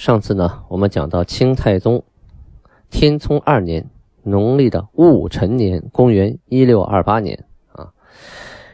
[0.00, 2.02] 上次呢，我们讲到清太宗
[2.88, 3.90] 天聪二年
[4.22, 7.92] 农历的戊辰年，公元一六二八年啊，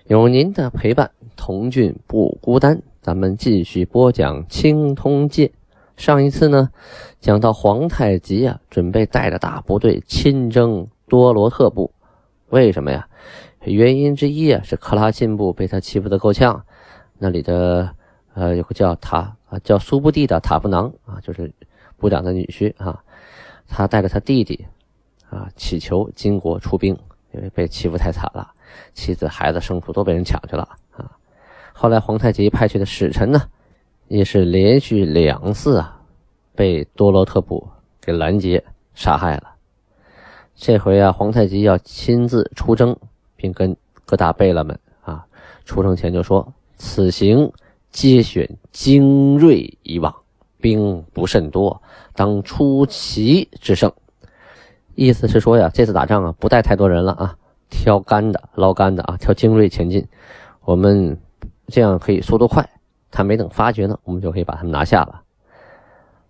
[0.06, 2.80] 有您的陪伴，童俊不孤单。
[3.02, 5.48] 咱们继续播讲《清通鉴》。
[5.96, 6.70] 上一次呢，
[7.18, 11.90] 讲到皇太极啊，准备带着大部队亲征多罗特部。
[12.50, 13.08] 为什么呀？
[13.64, 16.64] 原因之一啊，是克拉沁部被他欺负的够呛，
[17.18, 17.90] 那里的
[18.34, 19.35] 呃有个叫他。
[19.48, 21.52] 啊，叫苏布蒂的塔布囊啊，就是
[21.96, 23.02] 部长的女婿啊。
[23.68, 24.64] 他带着他弟弟
[25.28, 26.96] 啊，祈求金国出兵，
[27.32, 28.48] 因为被欺负太惨了，
[28.92, 30.62] 妻子、孩子、牲畜都被人抢去了
[30.92, 31.10] 啊。
[31.72, 33.42] 后来皇太极派去的使臣呢，
[34.08, 36.00] 也是连续两次啊，
[36.54, 37.68] 被多罗特部
[38.00, 39.54] 给拦截杀害了。
[40.54, 42.96] 这回啊，皇太极要亲自出征，
[43.34, 45.26] 并跟各大贝勒们啊，
[45.64, 47.52] 出征前就说：“此行。”
[47.96, 50.14] 皆选精锐以往，
[50.60, 51.80] 兵不甚多，
[52.14, 53.90] 当出奇制胜。
[54.94, 57.34] 意思是说呀，这次打仗啊，不带太多人了啊，
[57.70, 60.06] 挑干的、捞干的啊，挑精锐前进。
[60.66, 61.18] 我们
[61.68, 62.68] 这样可以速度快，
[63.10, 65.22] 他没等发觉呢，我们就可以把他们拿下了。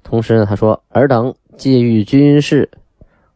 [0.05, 2.71] 同时呢，他说：“尔等戒欲军事，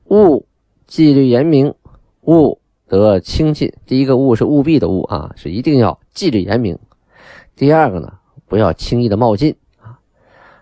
[0.04, 0.46] 务
[0.86, 1.74] 纪律严明，
[2.20, 3.72] 务得清进。
[3.86, 6.78] 第一个‘务’是务必的‘务’啊，是一定要纪律严明。
[7.56, 8.12] 第二个呢？”
[8.50, 9.96] 不要轻易的冒进啊！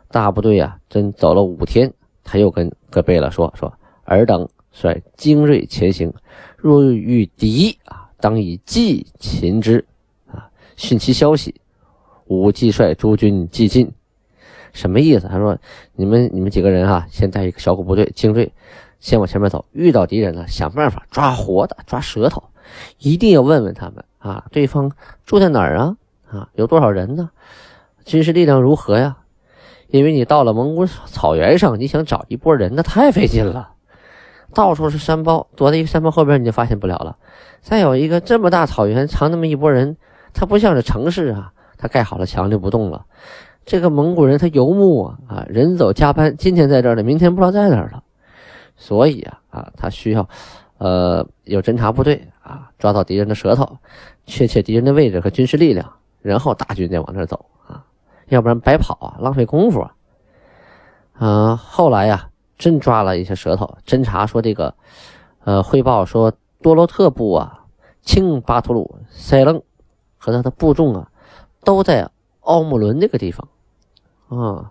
[0.08, 1.90] 大部队呀，真走了五天，
[2.22, 3.72] 他又跟戈贝勒说：“说
[4.04, 6.12] 尔等率精锐前行，
[6.58, 9.82] 若遇敌啊，当以计擒之
[10.30, 11.54] 啊，讯其消息。
[12.26, 13.90] 吾既率诸军既进，
[14.74, 15.26] 什么意思？
[15.26, 15.56] 他说：
[15.94, 18.52] 你们你们几个人啊，先带一个小股部队精锐，
[19.00, 19.64] 先往前面走。
[19.72, 22.44] 遇到敌人了，想办法抓活的，抓舌头，
[22.98, 24.92] 一定要问问他们啊，对方
[25.24, 25.96] 住在哪儿啊？
[26.30, 27.30] 啊，有多少人呢？”
[28.08, 29.18] 军事力量如何呀？
[29.88, 33.72] 因为你到了蒙古草原上，你想找一波人，那太费劲了，
[34.54, 37.18] 到处是山包，躲在一个山包后边你就发现不了了。
[37.60, 39.98] 再有一个这么大草原，藏那么一波人，
[40.32, 43.04] 他不像是城市啊，他盖好了墙就不动了。
[43.66, 48.02] 这个蒙古人他游牧啊，啊，人走加班，今天在这儿呢，明天不知道在哪儿了。
[48.76, 50.26] 所以啊，啊，他需要，
[50.78, 53.76] 呃，有侦察部队啊，抓到敌人的舌头，
[54.24, 55.92] 确切敌人的位置和军事力量，
[56.22, 57.44] 然后大军再往那儿走。
[58.28, 59.94] 要不然白跑啊，浪费功夫啊！
[61.14, 63.78] 啊，后来呀，真抓了一些舌头。
[63.86, 64.74] 侦查说这个，
[65.44, 67.64] 呃，汇报说多罗特部啊，
[68.02, 69.62] 清巴图鲁、塞楞
[70.16, 71.10] 和他的部众啊，
[71.64, 72.08] 都在
[72.40, 73.48] 奥木伦那个地方
[74.28, 74.70] 啊，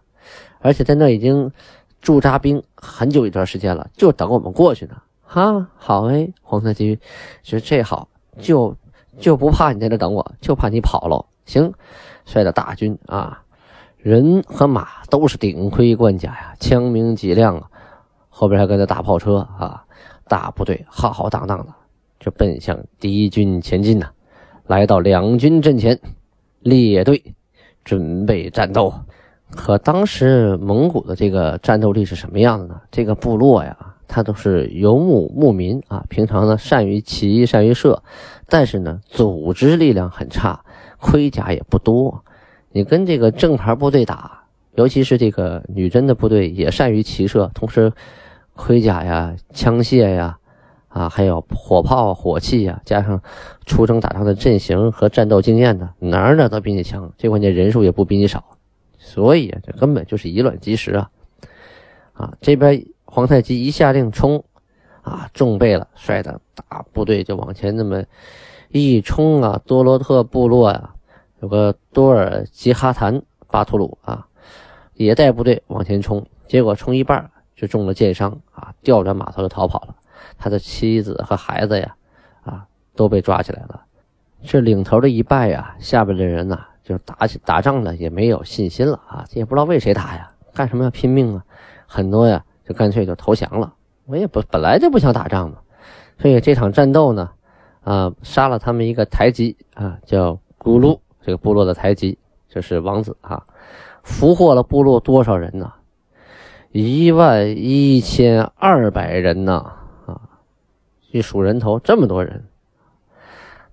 [0.59, 1.51] 而且在那已经
[1.99, 4.95] 驻扎兵很久一段时间了，就等我们过去呢。
[5.23, 6.97] 哈，好哎，皇太极
[7.43, 8.07] 说这好，
[8.39, 8.73] 就
[9.19, 11.25] 就不怕你在这等我，就怕你跑了。
[11.45, 11.73] 行，
[12.25, 13.43] 率着大军啊。
[13.97, 17.69] 人和马都是顶盔贯甲呀，枪鸣几亮啊，
[18.29, 19.83] 后边还跟着大炮车啊，
[20.27, 21.73] 大部队浩浩荡荡的
[22.19, 24.09] 就奔向敌军前进呐。
[24.67, 25.99] 来到两军阵前，
[26.59, 27.35] 列队
[27.83, 28.93] 准备战斗。
[29.49, 32.81] 可当时蒙古的这个战斗力是什么样的呢？
[32.91, 38.03] 这个部落呀，他都是游牧牧民啊，平常呢善于骑，善于射，
[38.47, 40.63] 但是呢组织力量很差，
[40.99, 42.23] 盔甲也不多。
[42.77, 44.43] 你跟这个正牌部队打，
[44.75, 47.91] 尤其是这个女真的部队，也善于骑射，同时
[48.53, 50.37] 盔甲呀、枪械呀，
[50.87, 53.19] 啊，还有火炮、火器呀，加上
[53.65, 57.11] 出征打仗的阵型和战斗经验的，哪儿哪都比你强。
[57.17, 58.45] 最关键人数也不比你少，
[58.99, 61.09] 所以这根本就是以卵击石啊！
[62.13, 64.43] 啊，这边皇太极一下令冲，
[65.01, 68.03] 啊，重备了，率的大部队就往前那么
[68.69, 70.91] 一冲啊，多罗特部落呀。
[71.39, 74.25] 有个多尔吉哈坦巴图鲁啊，
[74.93, 79.95] 也带部队往前冲，结果冲一半就中了箭伤啊，调转马头就逃跑了。
[80.37, 81.95] 他的妻子和孩子呀，
[82.43, 83.81] 啊都被抓起来了。
[84.43, 91.45] 这领头的一败呀，下边的人呢就打起打仗呢也没有信心了啊，也不知道为谁打呀，干什么要拼命啊？
[91.85, 93.73] 很多呀就干脆就投降了。
[94.05, 95.57] 我也不本来就不想打仗嘛，
[96.19, 97.29] 所以这场战斗呢，
[97.83, 100.99] 啊杀了他们一个台吉啊，叫咕噜。
[101.27, 103.45] 这个部落的台吉，就是王子啊，
[104.01, 105.73] 俘获了部落多少人呢？
[106.71, 109.73] 一万一千二百人呢！
[110.05, 110.21] 啊，
[111.11, 112.45] 一数人头，这么多人。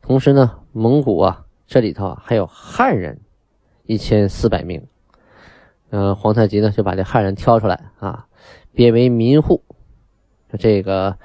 [0.03, 3.21] 同时呢，蒙古啊，这里头还有汉人
[3.85, 4.89] 一千四百名。
[5.91, 8.27] 嗯，皇太极呢就把这汉人挑出来啊，
[8.73, 9.63] 编为民户。
[10.59, 11.17] 这个，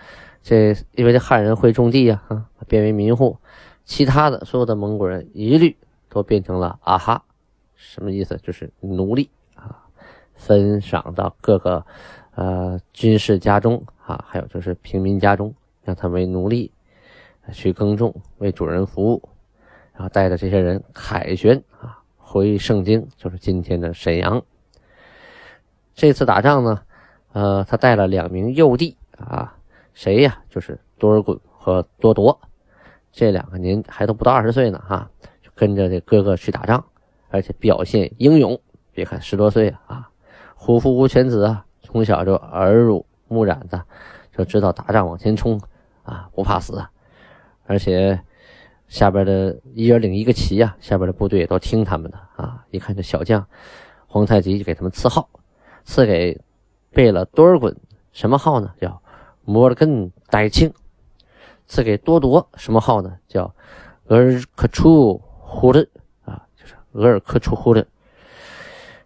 [0.44, 3.40] 这因为这汉人会种地呀，啊，编为民户。
[3.84, 5.76] 其他的所有的蒙古人一律
[6.10, 7.24] 都变成了啊哈，
[7.76, 8.36] 什么意思？
[8.38, 9.86] 就是奴隶啊，
[10.34, 11.86] 分赏到各个
[12.36, 15.54] 呃军事家中啊，还有就是平民家中，
[15.84, 16.72] 让他为奴隶
[17.54, 19.30] 去耕种，为主人服务，
[19.94, 24.42] 然后带着这些人凯旋啊回盛京，就是今天的沈阳。
[25.94, 26.82] 这次打仗呢，
[27.34, 29.56] 呃，他带了两名幼弟啊，
[29.94, 30.42] 谁呀？
[30.50, 32.40] 就是多尔衮和多铎。
[33.12, 35.10] 这两个年还都不到二十岁呢，哈，
[35.60, 36.82] 跟着这哥哥去打仗，
[37.28, 38.58] 而且表现英勇。
[38.94, 40.10] 别看十多岁啊，
[40.56, 43.84] 虎父无犬子啊，从小就耳濡目染的，
[44.32, 45.60] 就知道打仗往前冲
[46.04, 46.82] 啊，不怕死。
[47.66, 48.18] 而且
[48.88, 52.64] 下边的一人领一个旗呀，下边的部队也都听他们的啊。
[52.72, 53.46] 一看这小将，
[54.08, 55.30] 皇太极就给他们赐号，
[55.84, 56.40] 赐给
[56.92, 57.76] 贝勒多尔衮
[58.14, 58.72] 什么号呢？
[58.80, 59.02] 叫
[59.44, 60.74] 摩尔根代庆。
[61.68, 63.16] 赐给多铎什么号呢？
[63.28, 63.54] 叫
[64.06, 65.86] 额尔克楚呼伦
[66.24, 67.86] 啊，就是额尔克楚呼伦。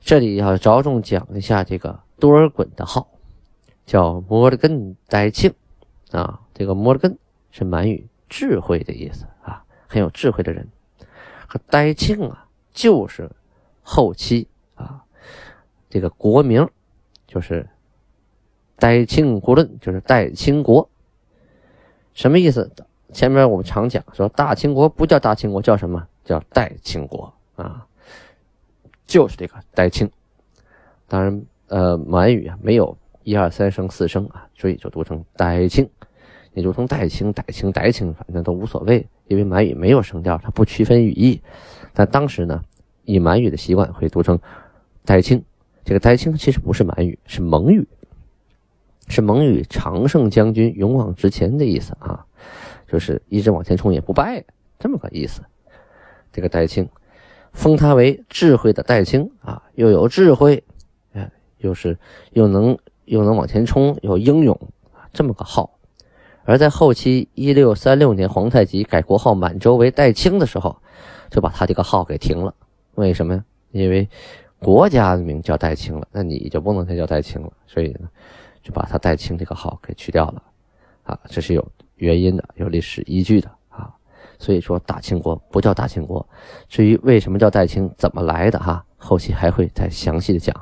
[0.01, 3.07] 这里要着重讲一下这个多尔衮的号，
[3.85, 5.53] 叫摩尔根代庆
[6.11, 6.41] 啊。
[6.53, 7.17] 这个摩尔根
[7.51, 10.67] 是满语智慧的意思啊，很有智慧的人。
[11.47, 13.31] 和代庆啊，就是
[13.81, 15.01] 后期啊，
[15.89, 16.67] 这个国名
[17.25, 17.67] 就是
[18.75, 20.89] 代庆国论，就是代清国。
[22.13, 22.69] 什么意思？
[23.13, 26.07] 前面我们常讲说，大清国不叫大清国，叫什么？
[26.23, 27.85] 叫代清国啊，
[29.05, 30.09] 就是这个代清。
[31.07, 35.89] 当然，呃，满语啊没有一二三声四声啊，所以就读成代清。
[36.53, 41.41] 也读成代清、代清、代清，反正都无所谓，因为满语没有声调，它不区分语义。
[41.93, 42.61] 但当时呢，
[43.05, 44.39] 以满语的习惯会读成
[45.03, 45.43] 代清。
[45.83, 47.87] 这个代清其实不是满语，是蒙语。
[49.07, 52.23] 是蒙语“常胜将军，勇往直前”的意思啊，
[52.87, 54.43] 就是一直往前冲也不败，
[54.79, 55.41] 这么个意思。
[56.33, 56.89] 这个代清，
[57.53, 60.61] 封他为智慧的代清啊，又有智慧，
[61.13, 61.97] 哎，又是
[62.31, 64.59] 又能又能往前冲，又英勇，
[65.13, 65.79] 这么个号。
[66.43, 70.75] 而在后期一六三六年，皇太极改国号满洲为代清的时候，
[71.29, 72.53] 就把他这个号给停了。
[72.95, 73.45] 为什么呀？
[73.71, 74.09] 因为
[74.59, 78.09] 国家的名叫代清了，那你就不能再叫代清了，所以呢。
[78.63, 80.41] 就把他代清这个号给去掉了，
[81.03, 83.51] 啊，这是有原因的，有历史依据的。
[84.43, 86.27] 所以说大清国不叫大清国。
[86.67, 90.53] 至于为什么叫代清，怎么来的哈，后期还会再详细的讲。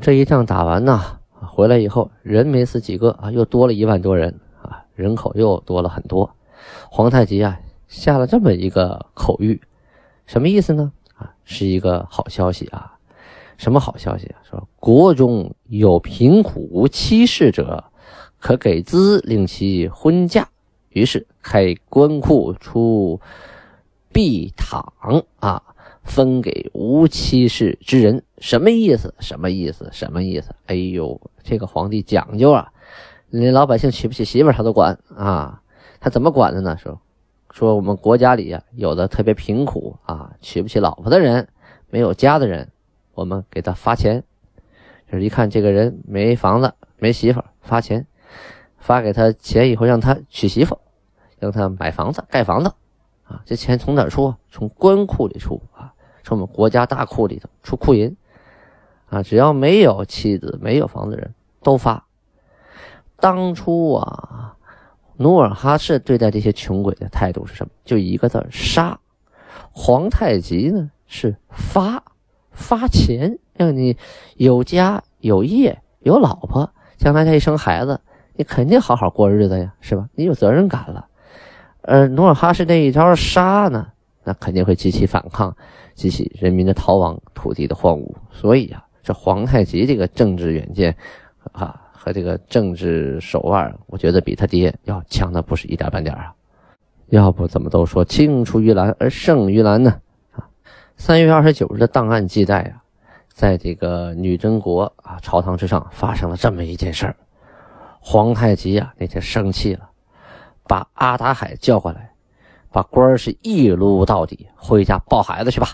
[0.00, 1.00] 这一仗打完呢，
[1.30, 6.28] 回来以后人没死几个啊，又多了一万多人啊，人口又多了很多。
[6.90, 7.56] 皇太极啊
[7.86, 9.60] 下了这么一个口谕，
[10.26, 10.90] 什么意思呢？
[11.14, 12.96] 啊，是一个好消息啊。
[13.56, 14.42] 什么好消息啊？
[14.42, 17.84] 说国中有贫苦无妻室者，
[18.40, 20.48] 可给资令其婚嫁。
[20.90, 23.20] 于是开官库出
[24.12, 24.92] 币堂
[25.38, 25.62] 啊，
[26.02, 28.22] 分给无妻室之人。
[28.38, 29.14] 什么意思？
[29.20, 29.88] 什么意思？
[29.92, 30.54] 什么意思？
[30.66, 32.72] 哎呦，这个皇帝讲究啊，
[33.28, 35.62] 连老百姓娶不起媳妇他都管啊。
[36.00, 36.76] 他怎么管的呢？
[36.76, 37.00] 说
[37.52, 41.48] 说我们国家里呀，有的特别贫苦啊，娶不起老婆的人，
[41.90, 42.70] 没有家的人。
[43.12, 44.24] 我们给他发钱，
[45.10, 48.06] 就是一看这个人没房子没媳妇，发钱，
[48.80, 50.76] 发给他钱以后让他娶媳妇，
[51.38, 52.72] 让他买房子盖房子，
[53.22, 54.34] 啊，这钱从哪出？
[54.50, 55.94] 从官库里出啊，
[56.24, 58.16] 从我们国家大库里头出库银，
[59.08, 61.32] 啊，只要没有妻子没有房子的人
[61.62, 62.04] 都发。
[63.20, 64.56] 当初啊，
[65.18, 67.70] 努尔哈赤对待这些穷鬼的态度是什么？
[67.84, 68.98] 就一个字杀。
[69.70, 72.02] 皇太极呢是发。
[72.52, 73.96] 发钱让你
[74.36, 78.00] 有家有业有老婆，将来再一生孩子，
[78.40, 80.08] 你肯定好好过日子呀，是吧？
[80.14, 81.06] 你有责任感了。
[81.82, 83.88] 而努尔哈赤那一招杀呢，
[84.24, 85.54] 那肯定会激起反抗，
[85.94, 88.14] 激起人民的逃亡，土地的荒芜。
[88.32, 90.96] 所以啊，这皇太极这个政治远见
[91.52, 96.32] 啊和这个政治手腕，我觉得比他爹要强的不是一点半点啊。
[97.08, 100.00] 要不怎么都说青出于蓝而胜于蓝呢？
[100.30, 100.48] 啊
[100.96, 102.80] 三月二十九日的档案记载啊，
[103.28, 107.14] 在这个女真国啊朝堂之上发生了这么一件事儿。
[108.00, 109.88] 皇太极啊那天生气了，
[110.64, 112.12] 把阿达海叫过来，
[112.72, 115.68] 把官儿是一撸到底，回家抱孩子去吧。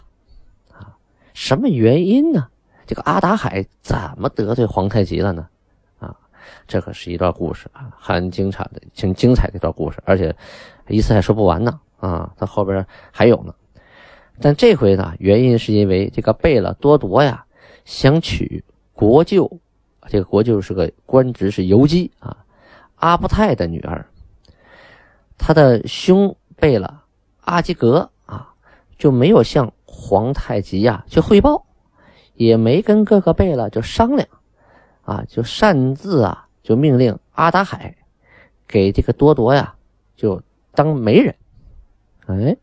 [0.72, 0.92] 啊，
[1.32, 2.48] 什么原因呢？
[2.86, 5.48] 这个阿达海怎么得罪皇太极了呢？
[5.98, 6.14] 啊
[6.66, 10.34] 这可是一段故事啊，很精彩的、挺精彩的一段故事，而且
[10.88, 13.54] 一次还说不完呢啊，他后边还有呢。
[14.40, 17.44] 但这回呢，原因是因为这个贝勒多铎呀，
[17.84, 19.50] 想娶国舅，
[20.08, 22.36] 这个国舅是个官职是游击啊，
[22.96, 24.06] 阿布泰的女儿。
[25.38, 27.00] 他的兄贝勒
[27.40, 28.54] 阿基格啊，
[28.98, 31.66] 就没有向皇太极呀去汇报，
[32.34, 34.26] 也没跟哥哥贝勒就商量，
[35.02, 37.94] 啊，就擅自啊就命令阿达海
[38.66, 39.74] 给这个多铎呀
[40.16, 40.40] 就
[40.72, 41.34] 当媒人。
[42.26, 42.56] 哎，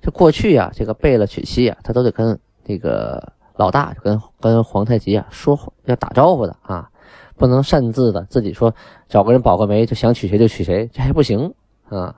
[0.00, 6.90] 这过去呀，这个贝勒娶妻呀，他都得跟那个老大，跟跟皇太极啊说要打招呼的啊，
[7.36, 8.74] 不能擅自的自己说
[9.08, 11.52] 找个人保个媒，就想娶谁就娶谁，这还不行
[11.88, 12.14] 啊。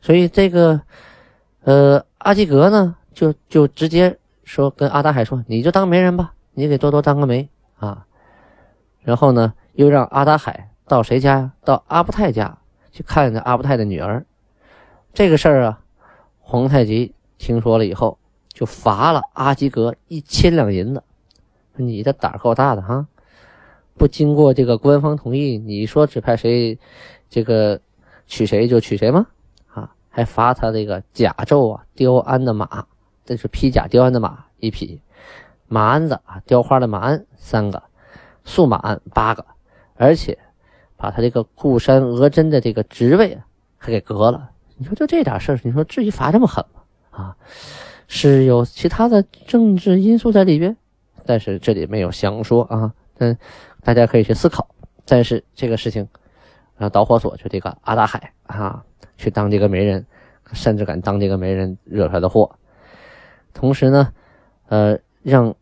[0.00, 0.80] 所以这个
[1.62, 7.48] 呃阿基格呢，就就直接说跟阿达海说，你就当媒人吧，你给多多当个媒
[7.78, 8.06] 啊。
[9.02, 11.50] 然后呢，又让阿达海到谁家？
[11.64, 12.58] 到阿布泰家
[12.92, 14.24] 去看看阿布泰的女儿。
[15.14, 15.80] 这个事儿啊。
[16.40, 18.18] 皇太极听说了以后，
[18.58, 21.04] 就罚了阿基格一千两银子。
[21.76, 23.06] 你的胆儿够大的哈！
[23.96, 26.76] 不经过这个官方同意，你说指派谁，
[27.30, 27.80] 这个
[28.26, 29.28] 娶谁就娶谁吗？
[29.72, 32.84] 啊，还罚他这个甲胄啊，雕鞍的马，
[33.24, 35.00] 这是披甲雕鞍的马一匹，
[35.68, 37.80] 马鞍子啊，雕花的马鞍三个，
[38.42, 39.46] 素马鞍八个，
[39.94, 40.36] 而且
[40.96, 43.38] 把他这个固山额真的这个职位
[43.76, 44.50] 还给革了。
[44.76, 46.80] 你说就这点事儿，你说至于罚这么狠吗？
[47.10, 47.36] 啊，
[48.08, 50.76] 是有其他的政治因素在里边，
[51.24, 52.92] 但是这里没有详说啊。
[53.18, 53.38] 嗯，
[53.84, 54.66] 大家可以去思考。
[55.04, 56.08] 但是这个事情，
[56.78, 58.84] 啊，导火索就这个阿达海啊，
[59.16, 60.04] 去当这个媒人，
[60.52, 62.50] 甚至敢当这个媒人惹出来的祸。
[63.54, 64.12] 同时呢，
[64.68, 65.54] 呃，让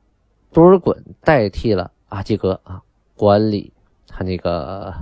[0.53, 2.81] 多尔衮代替了阿基格啊，
[3.15, 3.73] 管理
[4.07, 4.95] 他那个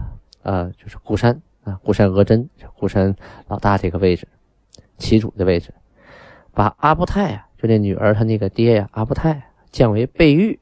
[0.43, 1.41] 呃，就是固山。
[1.65, 2.47] 啊，固山额真，
[2.77, 3.17] 固山
[3.49, 4.29] 老大这个位置，
[4.99, 5.73] 旗主的位置，
[6.55, 10.59] 把阿布泰啊，就那女儿他那个爹呀，阿布泰降为备狱，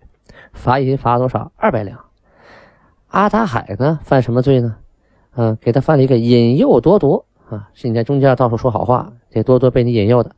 [0.53, 1.53] 罚银罚多少？
[1.57, 1.99] 二百两。
[3.09, 4.77] 阿达海呢，犯什么罪呢？
[5.35, 10.35] 嗯，给他犯了一个引诱夺夺啊，是你在中间到处说好话，这多多被你引诱的，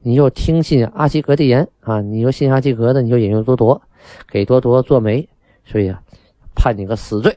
[0.00, 3.82] 你又听信阿基格的言啊，你又信阿基格的，你就引诱多夺，
[4.30, 5.28] 给多夺做媒，
[5.64, 6.00] 所以啊，
[6.54, 7.36] 判你个死罪。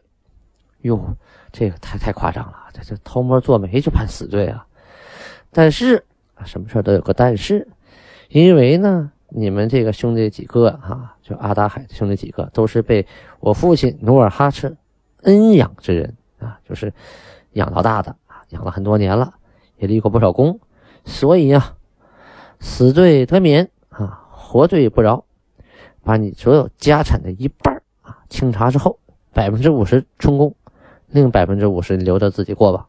[0.82, 1.16] 哟。
[1.52, 4.64] 这个太太夸张了，这这偷摸做媒就判死罪啊！
[5.52, 6.06] 但是，
[6.46, 7.68] 什么事都有个但是，
[8.30, 13.06] 因为呢，你们这个兄弟几个哈，就阿达海的兄弟几个，都是被
[13.40, 14.78] 我父亲努尔哈赤
[15.24, 16.94] 恩养之人啊，就是
[17.54, 19.34] 养到大的啊，养了很多年了，
[19.78, 20.60] 也立过不少功，
[21.06, 21.76] 所以啊，
[22.60, 25.26] 死罪得免啊，活罪不饶，
[26.04, 29.00] 把你所有家产的一半啊清查之后，
[29.34, 30.56] 百分之五十充公。
[31.12, 32.88] 另百分之五十留着自己过吧。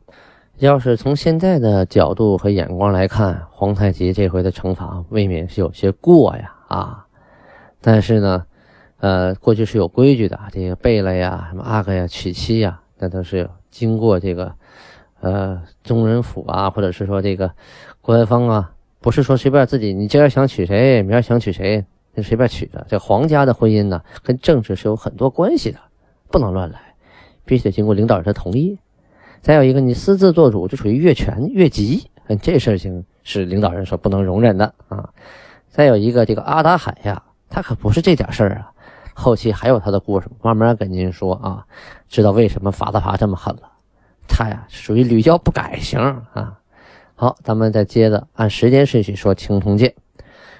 [0.61, 7.07] 要是从现在的角度和眼光来看，皇太极这回的惩罚未免是有些过呀啊！
[7.81, 8.45] 但是呢，
[8.99, 14.52] 呃，过去是有规矩的，这个贝勒呀、什么阿哥呀、娶妻呀，那都是经过这个
[15.21, 17.50] 呃宗人府啊，或者是说这个
[18.02, 21.83] 官方啊，不是说随便自己你今儿想娶谁，明儿想娶谁
[22.14, 22.87] 就随便娶的。
[22.87, 25.79] 这皇家的婚姻呢，跟政治是有很多关系的，
[26.31, 26.79] 不能乱来。
[27.47, 28.79] 必须得经过领导人的同意，
[29.42, 32.11] 再有一个，你私自做主就属于越权越级，
[32.42, 35.09] 这事情是领导人所不能容忍的啊。
[35.68, 38.70] 再有一个，这个阿达海呀，他可不是这点事儿啊，
[39.14, 41.64] 后期还有他的故事，慢慢跟您说啊，
[42.09, 43.62] 知道为什么罚他罚这么狠了。
[44.28, 45.99] 他呀，属于屡教不改型
[46.32, 46.59] 啊。
[47.14, 49.94] 好，咱们再接着按时间顺序说青铜剑。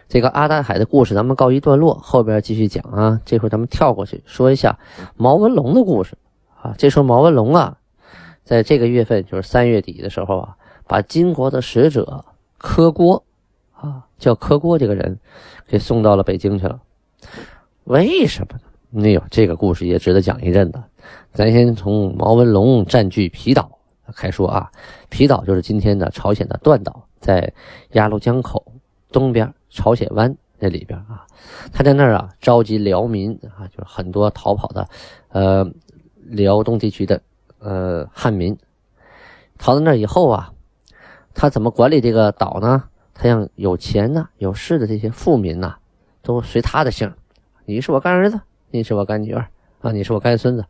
[0.09, 3.21] 这个阿达海的故事咱们告一段落，后边继续讲啊。
[3.25, 4.79] 这会咱们跳过去说一下
[5.17, 6.17] 毛文龙的故事。
[6.61, 7.79] 啊，这时候毛文龙啊，
[8.51, 10.57] 在这个月份，就是三月底的时候啊，
[10.89, 12.25] 把金国的使者
[12.59, 13.23] 柯郭，
[13.75, 15.17] 啊，叫柯郭这个人，
[15.69, 16.81] 给送到了北京去了。
[17.85, 18.59] 为什么
[18.91, 19.07] 呢？
[19.07, 20.83] 哎呦，这个故事也值得讲一阵子。
[21.33, 23.71] 咱先从毛文龙占据皮岛
[24.17, 24.69] 开说啊。
[25.09, 27.53] 皮岛就是今天的朝鲜的断岛，在
[27.93, 28.67] 鸭绿江口
[29.13, 31.25] 东边朝鲜湾那里边啊。
[31.73, 34.89] 他在那儿啊，召集辽民啊，就是很多逃跑的，
[35.29, 35.71] 呃。
[36.33, 37.21] 辽东地区的
[37.61, 38.59] 呃汉民
[39.59, 40.53] 逃到那以后啊，
[41.35, 42.85] 他怎么管理这个岛呢？
[43.15, 45.77] 他让有钱呢、有势的这些富民呐，
[46.23, 47.13] 都随他的姓。
[47.67, 48.41] 你是我干儿子，
[48.71, 49.47] 你是我干女儿
[49.83, 50.65] 啊，你是我干孙子，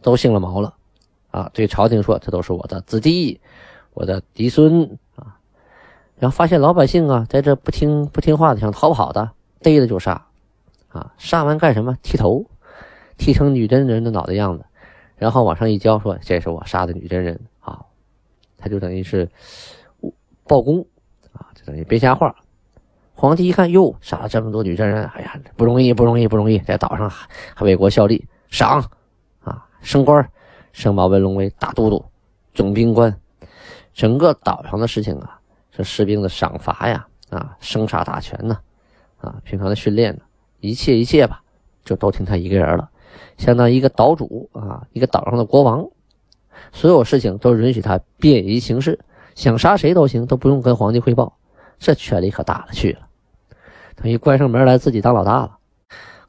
[0.00, 0.74] 都姓了毛了
[1.32, 1.50] 啊。
[1.52, 3.40] 对朝廷说，这都是我的子弟，
[3.94, 5.36] 我的嫡孙啊。
[6.18, 10.24] 然后发现老百姓啊，在这不听不听话的，想逃跑的，逮了就杀
[10.90, 11.12] 啊。
[11.18, 11.96] 杀完干什么？
[12.00, 12.46] 剃头，
[13.16, 14.64] 剃成女真人的脑袋样子。
[15.18, 17.84] 然后往上一交，说这是我杀的女真人啊，
[18.56, 19.28] 他就等于是
[20.44, 20.86] 报功
[21.32, 22.34] 啊，就等于编瞎话。
[23.14, 28.80] 皇帝一看，哟，杀了这么多女真人，哎呀，不容易，不容易，不容易，在岛上还还为国效力，赏
[29.40, 30.30] 啊，升官，
[30.72, 32.04] 升毛文龙为大都督、
[32.54, 33.12] 总兵官。
[33.92, 35.40] 整个岛上的事情啊，
[35.72, 38.56] 这士兵的赏罚呀，啊，生杀大权呢，
[39.16, 40.20] 啊，平常的训练呢，
[40.60, 41.42] 一切一切吧，
[41.84, 42.88] 就都听他一个人了，
[43.36, 45.86] 相当于一个岛主啊，一个岛上的国王，
[46.72, 48.98] 所有事情都允许他便宜行事，
[49.34, 51.36] 想杀谁都行，都不用跟皇帝汇报，
[51.78, 53.00] 这权力可大了去了。
[53.96, 55.58] 等于关上门来自己当老大了，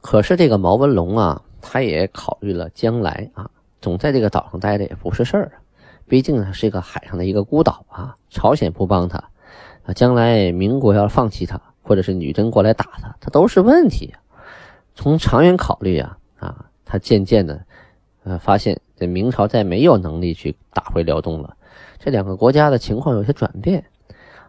[0.00, 5.62] 可是这个毛文龙啊，他也考虑了将来啊，总在这个岛上待着也不是事儿啊，
[6.08, 9.18] 毕竟他是一个海上的一个孤岛啊，朝鲜不帮他，
[9.84, 14.12] 啊，将来民国要放弃他，或者是女真过来打他，他都是问题。
[14.96, 17.64] 从长远考虑啊，啊，他渐渐的，
[18.24, 21.56] 呃，发现这明朝再没有能力去打回辽东了，
[22.00, 23.84] 这两个国家的情况有些转变，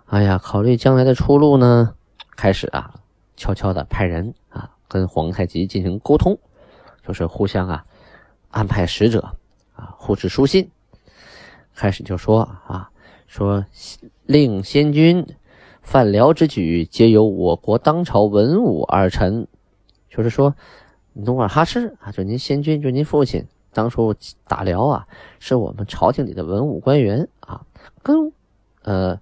[0.08, 1.94] 哎呀，考虑将来的出路呢，
[2.36, 2.96] 开始啊。
[3.38, 6.38] 悄悄的派人啊，跟皇太极进行沟通，
[7.04, 7.84] 就是互相啊
[8.52, 9.34] 安排使者
[9.74, 10.70] 啊互致书信。
[11.74, 12.92] 开始就说啊，
[13.26, 13.66] 说
[14.28, 15.26] 令先君
[15.82, 19.48] 犯辽之举，皆由我国当朝文武二臣，
[20.08, 20.54] 就是说
[21.14, 24.16] 努尔哈赤啊，就您先君，就您父亲当初
[24.48, 25.08] 打辽啊，
[25.40, 27.62] 是我们朝廷里的文武官员啊，
[28.02, 28.32] 跟
[28.84, 29.20] 呃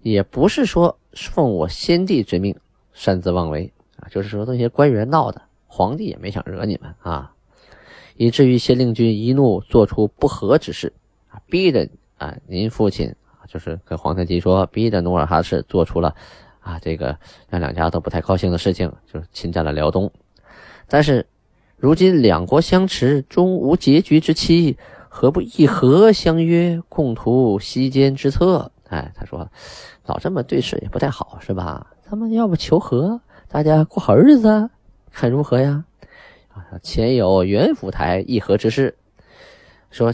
[0.00, 2.54] 也不是说奉我先帝之命。
[2.92, 7.32] 擅自妄为啊，就是说那些官员闹的，皇帝也没想惹你们啊，
[8.16, 10.92] 以至于先令军一怒做出不和之事
[11.30, 13.08] 啊，逼着啊您父亲
[13.38, 16.14] 啊，就是跟皇太极说，逼着努尔哈赤做出了
[16.60, 17.16] 啊这个
[17.48, 20.10] 让两家都不太高兴的事情，就是侵占了辽东。
[20.90, 21.24] 但是
[21.76, 24.76] 如今两国相持，终无结局之期，
[25.08, 28.70] 何不议和相约，共图西间之策？
[28.88, 29.48] 哎，他说
[30.04, 31.86] 老这么对视也不太好，是吧？
[32.02, 34.68] 咱们要不求和，大家过好日子，
[35.12, 35.84] 看如何呀？
[36.52, 38.96] 啊，前有袁府台议和之事，
[39.92, 40.12] 说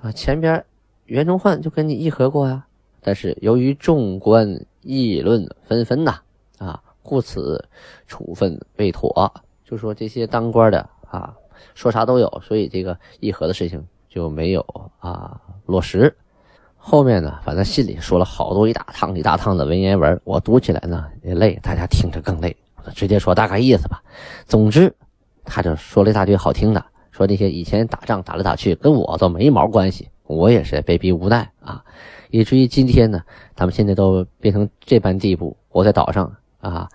[0.00, 0.64] 啊，前边
[1.06, 2.64] 袁崇焕就跟你议和过呀，
[3.00, 6.20] 但是由于众官议论纷纷呐，
[6.58, 7.68] 啊，故此
[8.06, 9.42] 处分未妥。
[9.68, 11.34] 就说这些当官的啊，
[11.74, 14.64] 说啥都有，所以这个议和的事情就没有
[15.00, 16.16] 啊落实。
[16.76, 22.56] 后面呢，反正信里说了好多一大趟一大趟的文言文，我读起来呢也累，大家听着更累。
[22.76, 24.00] 我直接说大概意思吧。
[24.44, 24.94] 总之，
[25.44, 31.82] 他就说了一大堆好听的，说那些以前打仗打来打去跟我都没毛关系，我也是被逼无奈啊。
[32.30, 33.20] 以至于今天呢，
[33.56, 35.56] 他们现在都变成这般地步。
[35.70, 36.88] 我在岛上啊，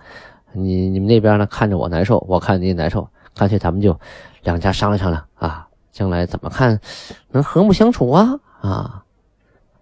[0.52, 3.98] 你你们那边呢看着我难受，我看着你难受，干脆咱们就
[4.42, 6.80] 两家商量商量啊，将来怎么看
[7.30, 9.04] 能和睦相处啊啊。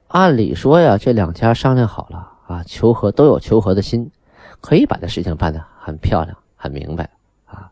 [0.08, 4.10] 按理说呀，这两家商量好了啊，求和都有求和的心，
[4.60, 7.10] 可以把这事情办得很漂亮、很明白
[7.46, 7.70] 啊。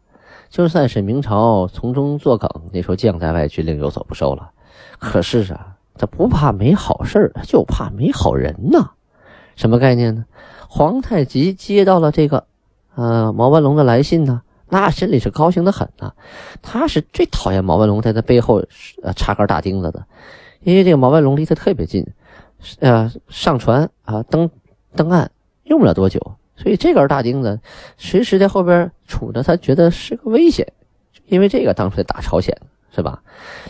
[0.49, 4.51] 就算是明朝从中作梗，你说将在外，军令有所不受了。
[4.99, 8.91] 可是啊，他不怕没好事他就怕没好人呐。
[9.57, 10.25] 什么概念呢？
[10.69, 12.47] 皇太极接到了这个
[12.99, 16.13] 呃毛文龙的来信呢，那心里是高兴的很呐。
[16.61, 18.61] 他是最讨厌毛文龙在他背后
[19.05, 20.05] 呃插根大钉子的，
[20.63, 22.05] 因为这个毛文龙离他特别近。
[22.81, 24.51] 呃，上船啊，登
[24.97, 25.31] 登岸
[25.63, 26.21] 用不了多久，
[26.57, 27.61] 所以这根大钉子
[27.97, 30.67] 随时在后边杵着，他觉得是个危险，
[31.27, 32.53] 因为这个当初在打朝鲜，
[32.91, 33.23] 是吧？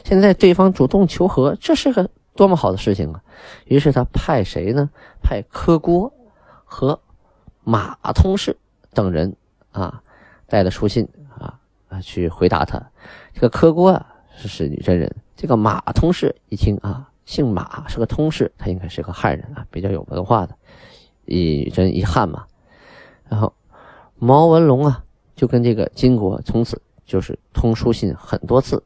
[0.04, 3.20] 现在对方主动求和，这是个多么好的事情啊！
[3.66, 4.88] 于是他派谁呢？
[5.22, 6.10] 派柯郭
[6.64, 6.98] 和
[7.62, 8.56] 马通事
[8.98, 9.32] 等人
[9.70, 10.02] 啊，
[10.48, 11.06] 带了书信
[11.38, 11.54] 啊
[11.88, 12.82] 啊去回答他。
[13.32, 14.04] 这个柯郭啊
[14.36, 17.08] 是是女真人，这个马通事一听啊。
[17.24, 20.56] 姓马是个通事，他应该是个汉人啊，比较有文化的，
[21.26, 22.44] 一真一汉嘛。
[23.28, 23.52] 然后
[24.16, 25.04] 毛文龙啊，
[25.36, 28.82] 就跟这个金国从此就是通书信很多次。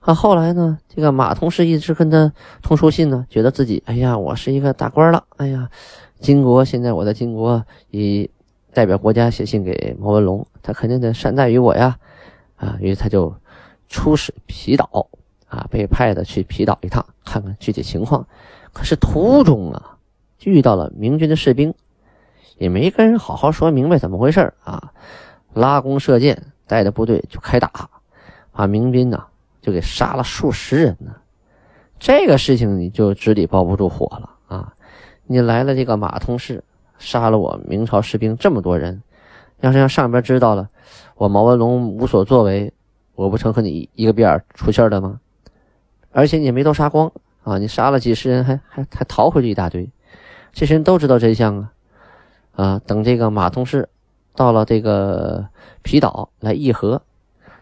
[0.00, 2.32] 啊后来呢，这个马通事一直跟他
[2.62, 5.68] 通书信呢，觉得自己哎呀，我是一个大官了，哎呀，
[6.18, 8.30] 金国现在我在金国以
[8.76, 11.96] 代表国家写信给毛文龙，他肯定得善待于我呀，
[12.56, 13.34] 啊，于是他就
[13.88, 15.08] 出使皮岛。
[15.48, 18.26] 啊，被派的去皮岛一趟，看看具体情况。
[18.72, 19.96] 可是途中啊，
[20.42, 21.72] 遇到了明军的士兵，
[22.58, 24.92] 也没跟人好好说明白怎么回事啊，
[25.54, 27.88] 拉弓射箭，带着部队就开打，
[28.50, 29.24] 把明兵呢
[29.62, 31.14] 就给杀了数十人呢。
[32.00, 34.74] 这个事情你就纸里包不住火了啊！
[35.26, 36.64] 你来了这个马通市，
[36.98, 39.02] 杀了我明朝士兵这么多人，
[39.60, 40.68] 要是让上边知道了，
[41.16, 42.72] 我毛文龙无所作为，
[43.14, 45.20] 我不成和你一个边出气的吗？
[46.12, 49.88] 而且你也没都杀光啊，你杀了几十人，还还还逃回去一大堆。
[50.52, 51.70] 这些人都知道真相啊，
[52.54, 53.88] 啊，等这个马同事
[54.34, 55.46] 到了这个
[55.82, 57.02] 皮岛来议和，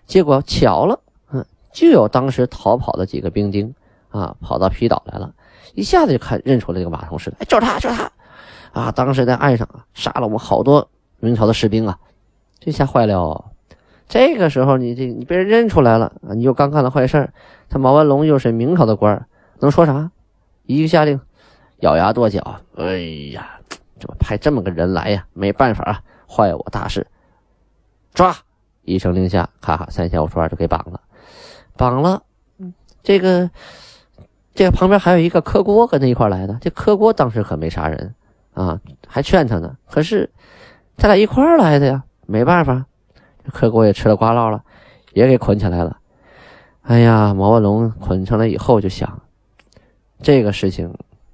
[0.07, 1.01] 结果巧了，
[1.33, 3.75] 嗯，就有当时逃跑的几个兵丁
[4.11, 5.35] 啊，跑到皮岛来了，
[5.75, 8.11] 一下子就看认出了这个马同事，哎，就是他，就是他，
[8.75, 11.99] 啊，当时在岸上啊，杀了我们好多明朝的士兵啊，
[12.59, 13.53] 这下坏了。
[14.09, 17.33] 这个时候你这你被人认出来了啊，你又刚干了坏事
[17.71, 19.27] 他毛文龙又是明朝的官
[19.61, 20.11] 能说啥？
[20.67, 21.19] 一个下令。
[21.81, 22.99] 咬牙跺脚，哎
[23.33, 23.61] 呀，
[23.99, 25.27] 怎么派这么个人来呀？
[25.33, 27.07] 没办法啊，坏我大事！
[28.13, 28.35] 抓！
[28.83, 31.01] 一声令下，咔咔三下五除二就给绑了。
[31.77, 32.23] 绑了，
[33.03, 33.51] 这个
[34.55, 36.57] 这个旁边还有一个柯郭跟他一块来的。
[36.61, 38.15] 这柯郭当时可没杀人
[38.55, 39.77] 啊，还劝他呢。
[39.87, 40.31] 可是
[40.97, 42.87] 他俩一块来的呀，没办法，
[43.53, 44.65] 柯郭也吃了瓜烙了，
[45.13, 45.99] 也给捆起来了。
[46.83, 49.21] 哎呀，毛文龙捆上来以后就想，
[50.23, 50.93] 这个事情。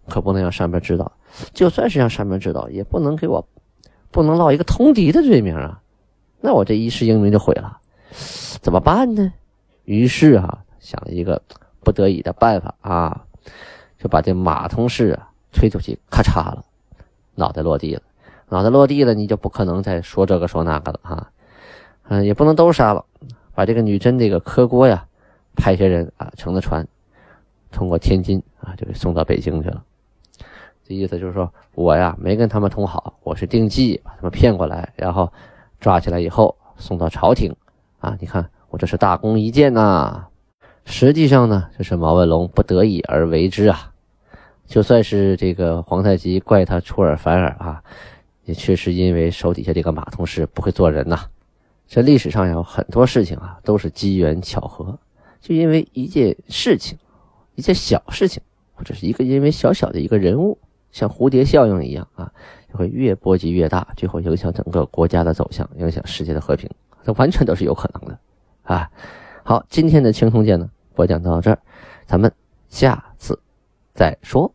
[0.08, 1.12] 可不能让上面知道，
[1.54, 3.46] 就算是让上面知道，也不能给我，
[4.10, 5.80] 不能落一个通敌的罪名啊！
[6.40, 7.78] 那我这一世英名就毁了，
[8.60, 9.32] 怎么办呢？
[9.84, 11.40] 于是啊，想了一个
[11.84, 13.24] 不得已的办法啊，
[14.00, 16.64] 就把这马同事啊推出去，咔嚓了，
[17.34, 18.02] 脑袋落地了。
[18.48, 21.30] 脑袋落地了，你就不可能再说这个说那个了啊！
[22.08, 23.04] 嗯，也不能都杀了，
[23.54, 25.06] 把这个女真这个科锅呀，
[25.54, 26.84] 派些人啊乘了船，
[27.70, 29.82] 通过天津啊就给送到北京去了。
[30.84, 35.32] 这意思就是说，我呀没跟他们通好，我是定计把他们骗过来，然后
[35.78, 37.54] 抓起来以后送到朝廷。
[38.00, 40.26] 啊，你看我这是大功一件呐！
[40.84, 43.89] 实际上呢，这是毛文龙不得已而为之啊。
[44.70, 47.82] 就算是这个皇太极怪他出尔反尔啊，
[48.44, 51.26] 也确实因为手底下这个马同事不会做人呐。
[51.88, 54.96] 这历史上有很多事情啊，都是机缘巧合，
[55.40, 56.96] 就因为一件事情，
[57.56, 58.40] 一件小事情，
[58.72, 60.56] 或者是一个因为小小的一个人物。
[60.92, 62.32] 像蝴蝶效应一样啊，
[62.72, 66.70] 就会越波及越大，最后影响整个国家的走向，影响世界的和平，
[67.04, 68.16] 这完全都是有可能的
[68.62, 68.88] 啊！
[69.42, 71.58] 好，今天的青铜剑呢，播讲到这儿，
[72.06, 72.32] 咱们
[72.68, 73.36] 下次
[73.94, 74.52] 再说。